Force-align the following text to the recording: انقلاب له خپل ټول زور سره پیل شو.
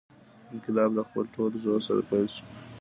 انقلاب 0.53 0.89
له 0.97 1.03
خپل 1.07 1.23
ټول 1.35 1.51
زور 1.63 1.79
سره 1.87 2.01
پیل 2.09 2.27
شو. 2.35 2.43